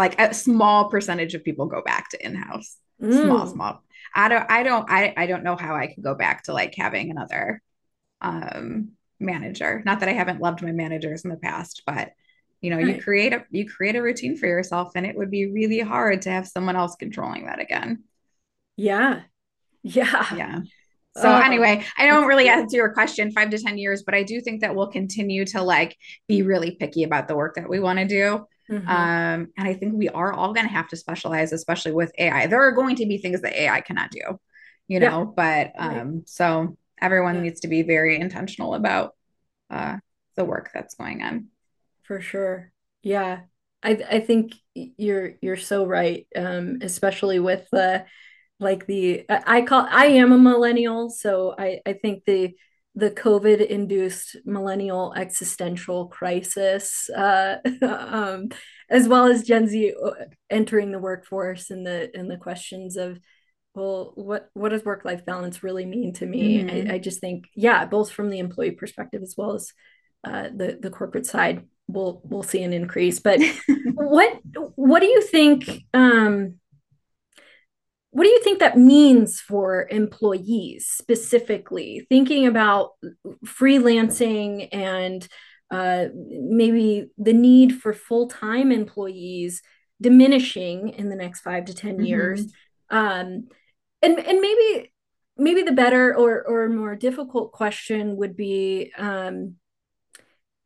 [0.00, 2.76] Like a small percentage of people go back to in-house.
[3.02, 3.22] Mm.
[3.22, 3.82] Small, small.
[4.14, 6.74] I don't I don't I I don't know how I could go back to like
[6.74, 7.62] having another
[8.20, 9.82] um manager.
[9.84, 12.12] Not that I haven't loved my managers in the past, but
[12.62, 12.96] you know, right.
[12.96, 16.22] you create a you create a routine for yourself and it would be really hard
[16.22, 18.04] to have someone else controlling that again.
[18.76, 19.20] Yeah.
[19.82, 20.26] Yeah.
[20.34, 20.60] Yeah.
[21.16, 24.22] So uh, anyway, I don't really answer your question five to 10 years, but I
[24.22, 25.96] do think that we'll continue to like
[26.28, 28.46] be really picky about the work that we want to do.
[28.70, 28.88] Mm-hmm.
[28.88, 32.46] Um, and I think we are all going to have to specialize, especially with AI.
[32.46, 34.38] There are going to be things that AI cannot do,
[34.86, 35.70] you know, yeah.
[35.72, 36.28] but um, right.
[36.28, 37.42] so everyone yeah.
[37.42, 39.14] needs to be very intentional about
[39.70, 39.96] uh,
[40.36, 41.48] the work that's going on.
[42.04, 42.72] For sure.
[43.02, 43.40] Yeah.
[43.82, 48.04] I, I think you're you're so right, um, especially with the
[48.58, 52.54] like the I call I am a millennial, so I I think the
[52.94, 58.48] the COVID induced millennial existential crisis, uh, um,
[58.88, 60.10] as well as Gen Z uh,
[60.48, 63.18] entering the workforce and the and the questions of,
[63.74, 66.62] well, what what does work life balance really mean to me?
[66.62, 66.90] Mm-hmm.
[66.90, 69.72] I, I, just think, yeah, both from the employee perspective as well as
[70.24, 73.20] uh, the the corporate side, we'll we'll see an increase.
[73.20, 73.40] But
[73.94, 74.40] what
[74.74, 75.68] what do you think?
[75.94, 76.59] Um,
[78.12, 82.92] what do you think that means for employees specifically thinking about
[83.44, 85.28] freelancing and
[85.70, 89.62] uh, maybe the need for full-time employees
[90.00, 92.04] diminishing in the next five to 10 mm-hmm.
[92.04, 92.52] years
[92.90, 93.48] um,
[94.02, 94.92] and and maybe
[95.36, 99.56] maybe the better or or more difficult question would be um,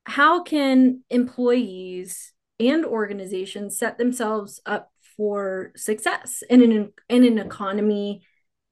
[0.05, 8.23] how can employees and organizations set themselves up for success in an in an economy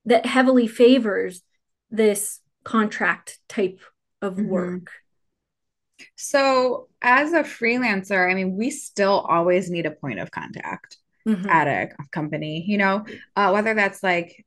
[0.04, 1.42] that heavily favors
[1.90, 3.80] this contract type
[4.20, 4.48] of mm-hmm.
[4.48, 4.90] work.
[6.16, 11.48] So, as a freelancer, I mean, we still always need a point of contact mm-hmm.
[11.48, 13.04] at a company, you know,
[13.36, 14.44] uh, whether that's like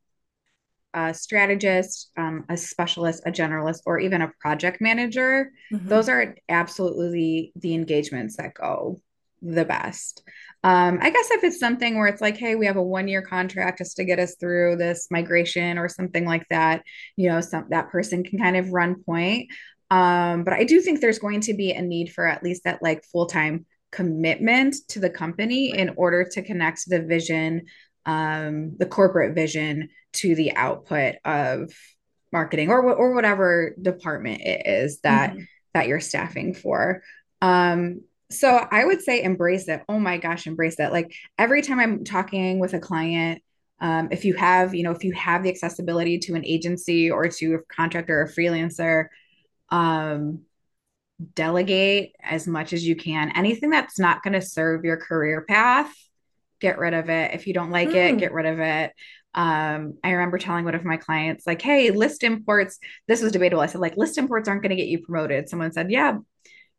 [0.93, 5.51] a strategist, um, a specialist, a generalist, or even a project manager.
[5.71, 5.87] Mm-hmm.
[5.87, 8.99] Those are absolutely the engagements that go
[9.41, 10.23] the best.
[10.65, 13.21] Um, I guess if it's something where it's like, hey, we have a one year
[13.21, 16.81] contract just to get us through this migration or something like that,
[17.15, 19.51] you know, some that person can kind of run point.
[19.91, 22.81] Um, but I do think there's going to be a need for at least that
[22.81, 27.67] like full time commitment to the company in order to connect the vision,
[28.07, 31.71] um, the corporate vision to the output of
[32.31, 35.43] marketing or or whatever department it is that mm-hmm.
[35.75, 37.03] that you're staffing for.
[37.39, 39.81] Um, so I would say embrace it.
[39.87, 40.91] Oh my gosh, embrace it.
[40.91, 43.41] Like every time I'm talking with a client,
[43.79, 47.27] um, if you have, you know, if you have the accessibility to an agency or
[47.27, 49.07] to a contractor or a freelancer,
[49.69, 50.41] um,
[51.33, 53.31] delegate as much as you can.
[53.35, 55.93] Anything that's not going to serve your career path,
[56.59, 57.33] get rid of it.
[57.33, 57.95] If you don't like mm.
[57.95, 58.17] it, hmm.
[58.17, 58.91] get rid of it.
[59.33, 63.61] Um, I remember telling one of my clients, like, hey, list imports, this was debatable.
[63.61, 65.49] I said, like, list imports aren't going to get you promoted.
[65.49, 66.17] Someone said, yeah,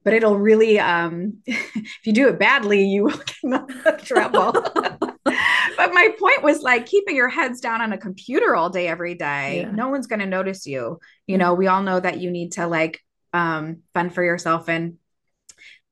[0.06, 4.52] but it'll really um, if you do it badly you will get in trouble
[4.84, 9.14] but my point was like keeping your heads down on a computer all day every
[9.14, 9.70] day yeah.
[9.72, 12.66] no one's going to notice you you know we all know that you need to
[12.68, 13.00] like
[13.32, 14.96] um, fund for yourself and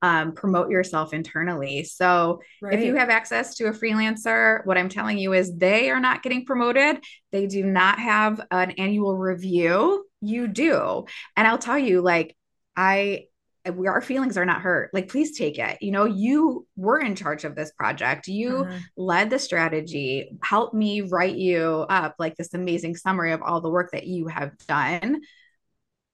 [0.01, 1.83] um, promote yourself internally.
[1.83, 2.77] So right.
[2.77, 6.21] if you have access to a freelancer, what I'm telling you is they are not
[6.21, 7.03] getting promoted.
[7.31, 10.05] They do not have an annual review.
[10.21, 11.05] You do.
[11.35, 12.35] And I'll tell you, like,
[12.75, 13.25] I
[13.73, 14.91] we our feelings are not hurt.
[14.93, 15.81] Like please take it.
[15.81, 18.27] You know you were in charge of this project.
[18.27, 18.77] You uh-huh.
[18.97, 23.69] led the strategy help me write you up like this amazing summary of all the
[23.69, 25.21] work that you have done.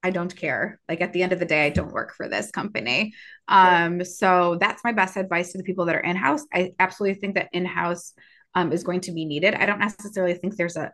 [0.04, 0.80] I don't care.
[0.90, 3.14] Like at the end of the day i don't work for this company.
[3.48, 4.04] Um yeah.
[4.04, 6.46] so that's my best advice to the people that are in-house.
[6.54, 8.14] I absolutely think that in-house
[8.54, 9.54] um, is going to be needed.
[9.54, 10.92] I don't necessarily think there's a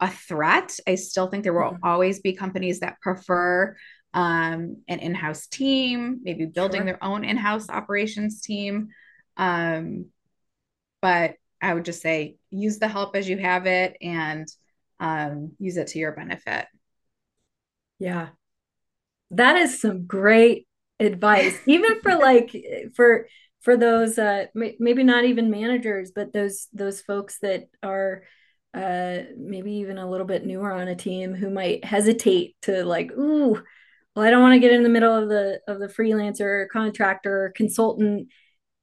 [0.00, 0.78] a threat.
[0.86, 1.84] I still think there will mm-hmm.
[1.84, 3.76] always be companies that prefer
[4.18, 6.86] um, an in-house team, maybe building sure.
[6.86, 8.88] their own in-house operations team.
[9.36, 10.06] Um,
[11.00, 14.48] but I would just say use the help as you have it and
[14.98, 16.66] um, use it to your benefit.
[18.00, 18.30] Yeah.
[19.30, 20.66] That is some great
[20.98, 21.56] advice.
[21.66, 22.50] Even for like
[22.96, 23.28] for
[23.60, 28.24] for those uh maybe not even managers, but those those folks that are
[28.74, 33.12] uh maybe even a little bit newer on a team who might hesitate to like
[33.12, 33.62] ooh
[34.18, 37.52] well, I don't want to get in the middle of the of the freelancer, contractor,
[37.54, 38.26] consultant,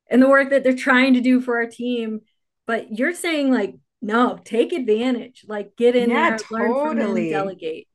[0.10, 2.22] and the work that they're trying to do for our team.
[2.66, 6.70] But you're saying like, no, take advantage, like get in yeah, there, totally.
[6.70, 7.90] learn from them, delegate.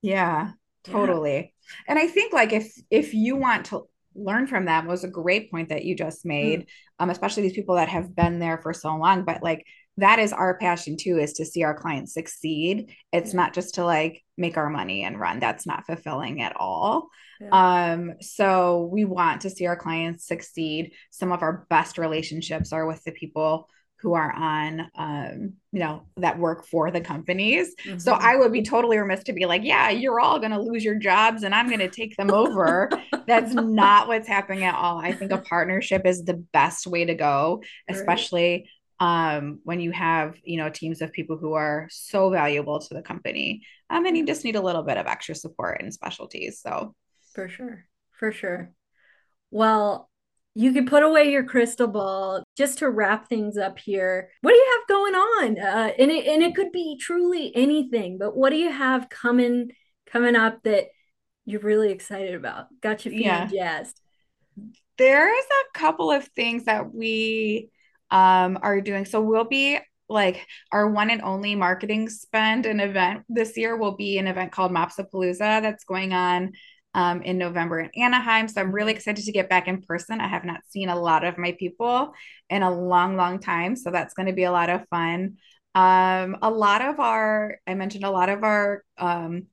[0.00, 0.52] Yeah,
[0.84, 1.36] totally.
[1.36, 1.74] Yeah.
[1.86, 3.82] And I think like if if you want to
[4.14, 6.66] learn from them was a great point that you just made, mm.
[6.98, 9.26] um, especially these people that have been there for so long.
[9.26, 9.66] But like
[9.98, 12.94] that is our passion too is to see our clients succeed.
[13.12, 15.40] It's not just to like make our money and run.
[15.40, 17.08] That's not fulfilling at all.
[17.40, 17.92] Yeah.
[17.92, 20.92] um so we want to see our clients succeed.
[21.10, 23.68] Some of our best relationships are with the people
[24.00, 27.74] who are on um you know that work for the companies.
[27.84, 27.98] Mm-hmm.
[27.98, 30.84] so i would be totally remiss to be like yeah you're all going to lose
[30.84, 32.90] your jobs and i'm going to take them over.
[33.26, 34.98] That's not what's happening at all.
[34.98, 38.68] I think a partnership is the best way to go especially
[38.98, 43.02] um, when you have you know teams of people who are so valuable to the
[43.02, 46.94] company um, and you just need a little bit of extra support and specialties so.
[47.34, 47.86] For sure
[48.18, 48.72] for sure.
[49.50, 50.10] Well
[50.58, 52.42] you can put away your crystal ball.
[52.56, 55.58] Just to wrap things up here what do you have going on?
[55.58, 59.72] Uh, and, it, and it could be truly anything but what do you have coming
[60.06, 60.86] coming up that
[61.44, 62.66] you're really excited about?
[62.80, 63.46] Got you feeling yeah.
[63.46, 64.00] jazzed.
[64.98, 67.70] There's a couple of things that we
[68.10, 69.04] um, are doing.
[69.04, 69.78] So we'll be
[70.08, 74.52] like our one and only marketing spend and event this year will be an event
[74.52, 76.52] called MOps-Apalooza that's going on
[76.94, 78.48] um, in November in Anaheim.
[78.48, 80.20] So I'm really excited to get back in person.
[80.20, 82.12] I have not seen a lot of my people
[82.48, 83.76] in a long, long time.
[83.76, 85.36] So that's going to be a lot of fun.
[85.74, 89.48] Um, a lot of our, I mentioned a lot of our um,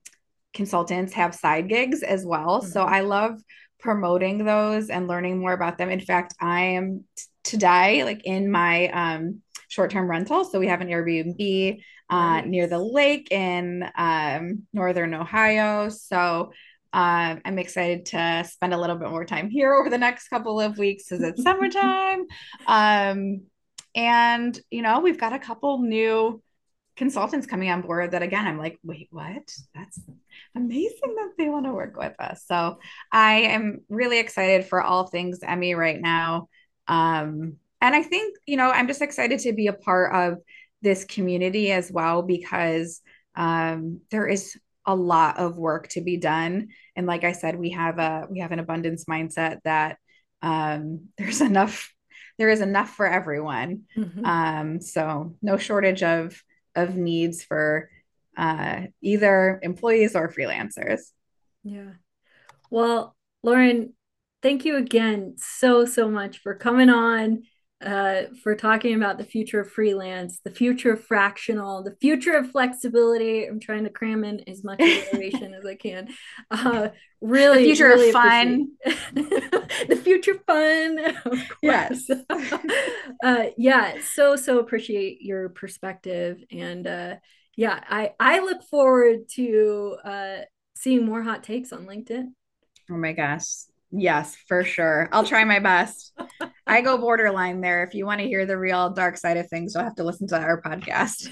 [0.53, 2.61] consultants have side gigs as well.
[2.61, 2.71] Mm-hmm.
[2.71, 3.41] So I love
[3.79, 5.89] promoting those and learning more about them.
[5.89, 7.03] In fact, I am
[7.43, 10.45] today like in my um, short-term rental.
[10.45, 12.45] So we have an Airbnb uh, nice.
[12.45, 15.89] near the lake in um, northern Ohio.
[15.89, 16.51] So
[16.93, 20.59] um, I'm excited to spend a little bit more time here over the next couple
[20.59, 22.25] of weeks as it's summertime.
[22.67, 23.43] Um,
[23.95, 26.41] and you know, we've got a couple new
[26.95, 29.99] consultants coming on board that again i'm like wait what that's
[30.55, 32.77] amazing that they want to work with us so
[33.11, 36.47] i am really excited for all things EMMIE right now
[36.87, 40.39] um, and i think you know i'm just excited to be a part of
[40.81, 43.01] this community as well because
[43.35, 47.69] um, there is a lot of work to be done and like i said we
[47.69, 49.97] have a we have an abundance mindset that
[50.41, 51.93] um, there's enough
[52.37, 54.25] there is enough for everyone mm-hmm.
[54.25, 56.41] um, so no shortage of
[56.75, 57.89] of needs for
[58.37, 61.01] uh, either employees or freelancers.
[61.63, 61.91] Yeah.
[62.69, 63.93] Well, Lauren,
[64.43, 67.43] thank you again so, so much for coming on,
[67.83, 72.51] uh, for talking about the future of freelance, the future of fractional, the future of
[72.51, 73.45] flexibility.
[73.45, 76.09] I'm trying to cram in as much information as I can.
[76.51, 76.89] Uh,
[77.21, 78.67] really, the future really of fun.
[79.15, 80.99] the future fun.
[81.61, 82.09] Yes.
[83.23, 83.95] uh, yeah.
[84.13, 86.43] So, so appreciate your perspective.
[86.51, 87.15] And uh,
[87.57, 90.37] yeah, I, I look forward to uh,
[90.75, 92.31] seeing more hot takes on LinkedIn.
[92.89, 93.65] Oh my gosh.
[93.95, 95.07] Yes, for sure.
[95.11, 96.13] I'll try my best.
[96.65, 97.83] I go borderline there.
[97.83, 100.27] If you want to hear the real dark side of things, you'll have to listen
[100.29, 101.29] to our podcast.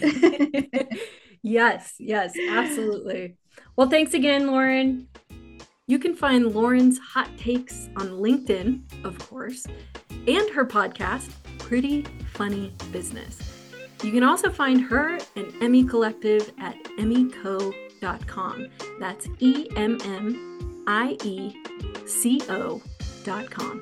[1.42, 3.36] yes, yes, absolutely.
[3.76, 5.08] Well, thanks again, Lauren.
[5.88, 9.66] You can find Lauren's hot takes on LinkedIn, of course,
[10.12, 12.04] and her podcast, Pretty
[12.34, 13.40] Funny Business.
[14.04, 18.68] You can also find her and EMMIE Collective at emmieco.com.
[19.00, 21.54] That's E M M I E
[22.24, 23.82] co.com.